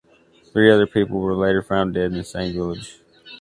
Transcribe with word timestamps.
Three 0.51 0.71
other 0.71 0.87
people 0.87 1.19
were 1.19 1.35
later 1.35 1.61
found 1.61 1.93
dead 1.93 2.05
in 2.05 2.13
the 2.13 2.23
same 2.23 2.53
village. 2.53 3.01